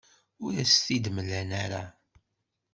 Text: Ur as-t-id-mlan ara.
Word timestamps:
Ur 0.43 0.53
as-t-id-mlan 0.63 1.49
ara. 1.63 1.83